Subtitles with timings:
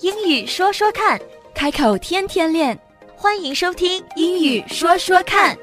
[0.00, 1.20] 英语说说看，
[1.52, 2.78] 开口天天练。
[3.16, 5.56] 欢迎收听英语说说看。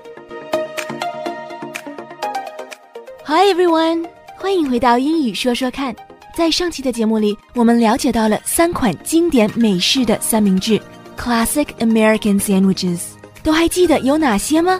[3.26, 5.96] Hi everyone，欢迎回到英语说说看。
[6.36, 10.82] 在上期的节目里，我们了解到了三款经典美式的三明治
[11.18, 13.00] （Classic American Sandwiches），
[13.42, 14.78] 都还记得有哪些吗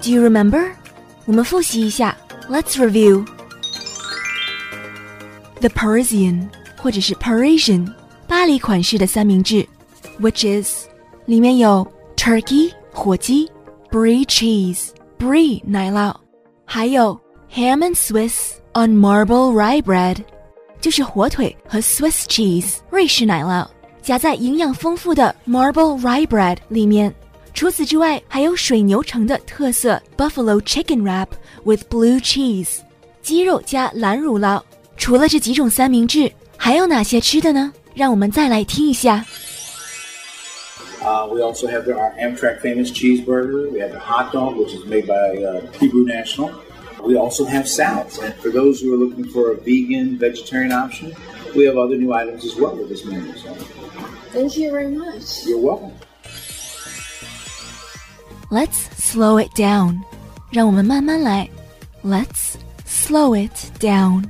[0.00, 0.70] ？Do you remember？
[1.24, 2.16] 我们复习一下
[2.48, 3.26] ，Let's review。
[5.58, 7.92] The Parisian，或者是 Parisian，
[8.26, 9.66] 巴黎款式的三明治
[10.20, 10.86] ，which is
[11.26, 13.48] 里面有 turkey 火鸡
[13.90, 14.88] ，brie cheese
[15.18, 16.14] brie 奶酪，
[16.64, 17.18] 还有
[17.52, 20.16] ham and Swiss on marble rye bread，
[20.80, 23.66] 就是火腿和 Swiss cheese 瑞士奶酪
[24.02, 27.14] 夹在营养丰富的 marble rye bread 里面。
[27.52, 31.28] 除此之外，还有水牛城的特色 buffalo chicken wrap
[31.62, 32.78] with blue cheese，
[33.22, 34.60] 鸡肉加蓝乳酪。
[34.96, 37.72] 除了这几种三明治，还有哪些吃的呢？
[37.93, 39.25] 让我们再来听一下。
[41.01, 43.71] Uh, we also have our Amtrak famous cheeseburger.
[43.71, 46.51] We have the hot dog, which is made by uh, Hebrew National.
[47.01, 48.17] We also have salads.
[48.19, 51.15] And for those who are looking for a vegan, vegetarian option,
[51.55, 53.33] we have other new items as well with this menu.
[53.37, 53.53] So
[54.33, 55.45] Thank you very much.
[55.47, 55.93] you're welcome.
[58.51, 60.01] Let's slow it down，
[60.51, 61.49] 让我们慢慢来。
[62.03, 64.25] Let's slow it down.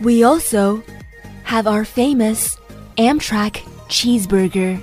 [0.00, 0.82] We also
[1.44, 2.55] have our famous
[2.97, 3.53] Amtrak
[3.89, 4.77] cheeseburger.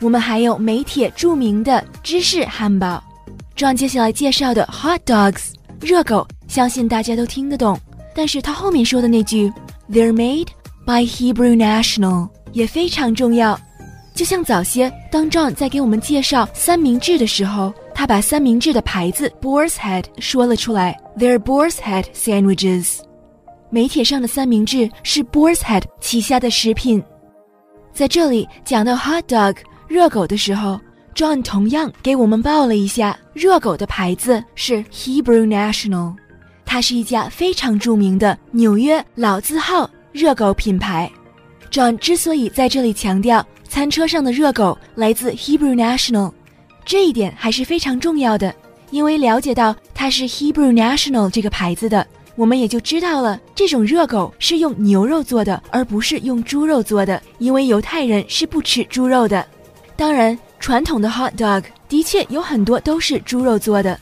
[0.00, 3.02] 我们还有美铁著名的芝士汉堡。
[3.56, 7.78] John 接下来介绍的 hot dogs 热狗，相信大家都听得懂。
[8.14, 9.50] 但是他后面说的那句
[9.88, 10.48] "They're made
[10.84, 13.58] by Hebrew National" 也非常重要。
[14.12, 20.98] 就像早些，当 John 在给我们介绍三明治的时候，他把三明治的牌子 Boar's Head 说了出来。
[21.16, 22.98] They're Boar's Head sandwiches。
[23.70, 27.02] 美铁上的三明治是 Boar's Head 旗下的食品。
[27.92, 29.54] 在这里讲到 hot dog
[29.86, 30.80] 热狗的时候
[31.14, 36.14] ，John 同样给我们报了一下热狗的牌子是 Hebrew National，
[36.64, 41.10] 它是一家非常著名的纽约老字号热狗品牌。
[41.70, 46.32] John 之所以在这里强调餐车上的热狗来自 Hebrew National，
[46.86, 48.54] 这一点还是非常重要的，
[48.90, 59.46] 因为了解到它是 Hebrew National 这个牌子的，我们也就知道了这种热狗是用牛肉做的，而不是用猪肉做的，因为犹太人是不吃猪肉的。
[59.96, 63.98] 当然，传统的 hot dog 的确有很多都是猪肉做的，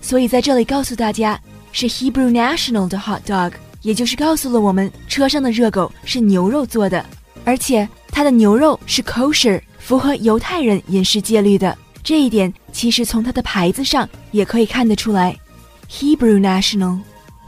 [0.00, 1.38] 所以在这里告诉大家
[1.72, 7.04] 是 Hebrew National 的 hot dog，也就是告诉了我们车上的热狗是牛肉做的，
[7.44, 11.76] 而且它的牛肉是 kosher，符合犹太人饮食戒律的。
[12.04, 15.36] 这一点其实从它的牌子上也可以看得出来。
[15.90, 16.98] ，Hebrew National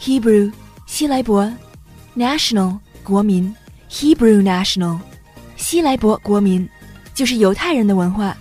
[0.04, 0.52] National，Hebrew
[0.86, 1.52] 希莱伯，
[2.16, 3.56] National 国民，
[3.90, 5.00] Hebrew National
[5.56, 6.68] 希莱伯国民
[7.14, 8.36] 就是犹太人的文化。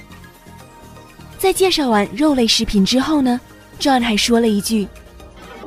[1.39, 3.41] 在介绍完肉类食品之后呢，
[3.79, 4.87] John 还说了一句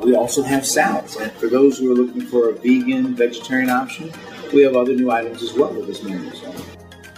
[0.00, 1.16] We also have salads.
[1.16, 4.10] And for those who are looking for a vegan, vegetarian option,
[4.52, 6.30] we have other new items as well with this menu.
[6.34, 6.52] So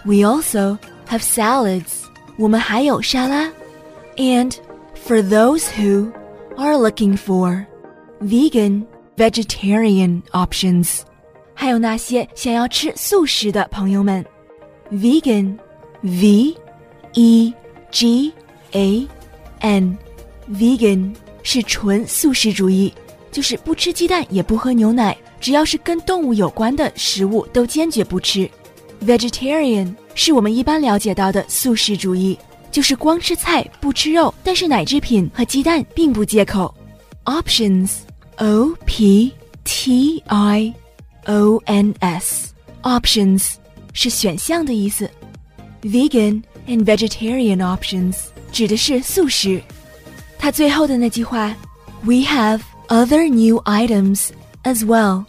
[0.04, 0.78] We also
[1.08, 2.04] have salads.
[2.36, 3.50] 我们还有沙拉。
[4.16, 4.52] And
[5.06, 6.12] for those who
[6.56, 7.64] are looking for
[8.21, 8.83] vegan,
[9.15, 10.99] vegetarian options，
[11.53, 14.25] 还有那些想要吃素食的朋友们
[14.91, 15.57] ，vegan,
[16.01, 16.55] v
[17.13, 17.53] e
[17.91, 18.31] g
[18.71, 19.07] a
[19.61, 19.97] n,
[20.51, 21.13] vegan
[21.43, 22.93] 是纯素食主义，
[23.31, 28.49] 就是不吃鸡蛋也不喝牛奶，只要是跟动物有关的食物都坚决不吃。
[29.05, 32.37] Vegetarian 是我们一般了解到的素食主义，
[32.69, 36.73] 就是光吃菜不吃肉，但是奶制品和鸡蛋并不忌口。
[37.24, 37.90] Options
[38.36, 39.32] O P
[39.64, 40.74] T I
[41.26, 43.54] O N S options
[43.92, 45.08] 是选项的意思。
[45.82, 48.16] Vegan and vegetarian options
[48.52, 49.62] 指的是素食。
[50.38, 51.54] 它最后的那句话，
[52.02, 54.28] We have other new items
[54.64, 55.24] as well，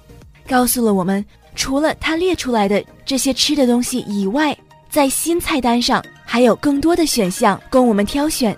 [0.48, 1.26] 告诉了我们，
[1.56, 4.58] 除了它列出来的这些吃的东西以外，
[4.90, 8.56] 在新菜单上还有更多的选项供我们挑选。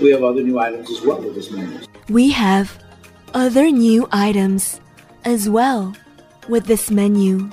[0.00, 1.68] we have other new items as well with this menu.
[2.08, 2.68] We have
[3.34, 4.74] other new items
[5.24, 5.92] as well
[6.48, 7.48] with this menu。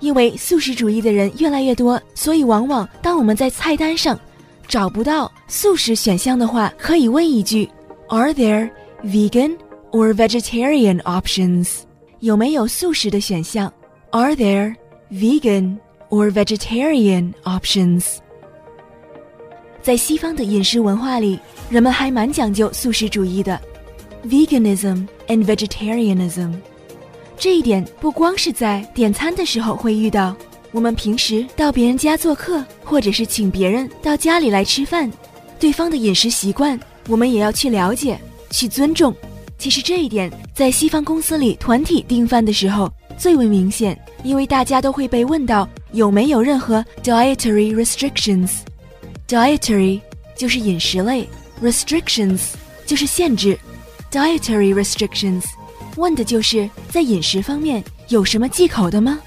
[0.00, 4.18] 因为素食主义的人越来越多，所以往往当我们在菜单上
[4.66, 7.70] 找不到素食选项的话，可以问一句：
[8.08, 8.70] Are there
[9.04, 9.56] vegan
[9.92, 11.82] or vegetarian options？
[12.18, 13.72] 有没有素食的选项？
[14.10, 14.74] Are there
[15.12, 15.78] vegan
[16.10, 18.16] or vegetarian options？
[19.82, 21.38] 在西方的饮食文化里，
[21.70, 23.60] 人们还蛮讲究素食主义的
[24.25, 26.53] ，veganism and vegetarianism。
[27.37, 30.35] 这一点不光是在点餐的时候会遇到，
[30.71, 35.11] 我们平时到别人家做客，或者是请别人到家里来吃饭，
[35.59, 38.19] 对方的饮食习惯，我们也要去了解、
[38.49, 39.13] 去尊重。
[39.59, 48.49] 其实这一点在西方公司里团体订饭的时候最为明显，因为大家都会被问到有没有任何 dietary restrictions。
[49.27, 49.99] dietary
[50.35, 51.27] 就是饮食类
[51.61, 52.39] ，restrictions
[52.85, 53.57] 就是限制。
[54.11, 55.43] Dietary restrictions
[55.95, 59.19] 问的就是在饮食方面有什么忌口的吗？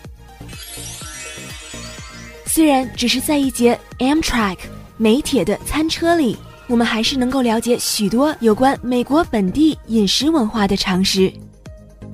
[2.46, 4.58] 虽然只是在一节 Amtrak
[4.96, 6.36] 美铁的餐车里，
[6.66, 11.32] 我们还是能够了解许多有关美国本地饮食文化的常识。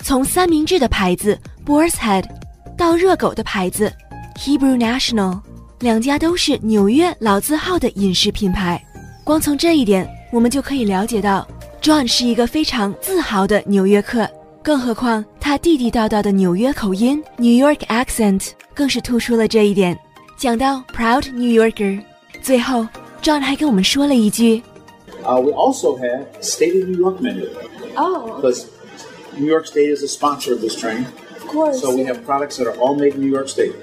[0.02, 2.24] 从三明治的牌子 Boar's Head
[2.76, 3.92] 到热狗的牌子
[4.36, 5.40] Hebrew National，
[5.80, 8.82] 两家都是纽约老字号的饮食品牌。
[9.24, 11.46] 光从这一点，我们就可以了解到
[11.85, 14.29] John 是一个非常自豪的纽约客。
[14.63, 19.97] 更何况他地地道道的纽约口音 New York accent 更是突出了这一点。
[20.37, 22.01] 讲到 Proud New Yorker，
[22.41, 22.87] 最后
[23.23, 24.61] John 还跟我们说了一句
[25.23, 27.47] Uh, we also have State of New York menu
[27.95, 28.65] Oh, because
[29.37, 31.05] New York State is a sponsor of this train.
[31.39, 31.79] of course.
[31.79, 33.73] So we have products that are all made in New York State.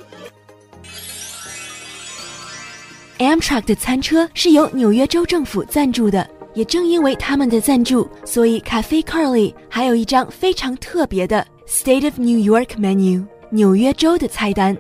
[3.19, 6.29] Amtrak 的餐车是由纽约州政府赞助的。
[6.54, 14.78] 也正因为他们的赞助，所以 Cafe Carly 还有一张非常特别的 State of New York menu 纽约州的菜单。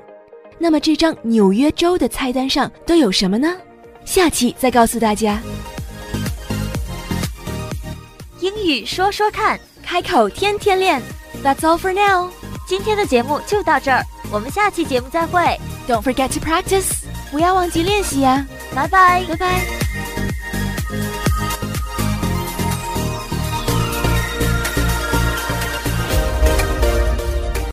[0.60, 3.56] 那么这张纽约州的菜单上都有什么呢？
[4.06, 5.42] 下期再告诉大家。
[8.40, 11.02] 英语说说看，开口天天练。
[11.44, 12.30] That's all for now.
[12.68, 17.04] 今天的节目就到这儿，我们下期节目再会，Don't forget to practice.
[17.32, 19.26] 不要忘记练习呀、拜拜。
[19.28, 19.83] 拜拜。